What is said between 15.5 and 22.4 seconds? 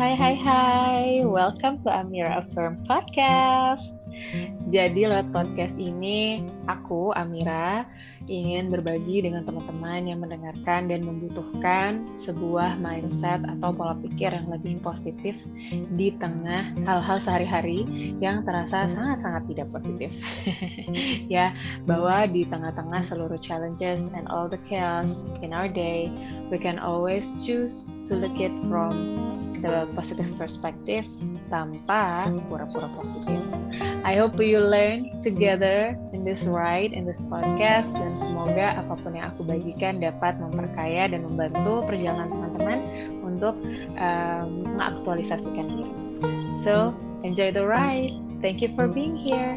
di tengah hal-hal sehari-hari yang terasa sangat-sangat tidak positif. ya, bahwa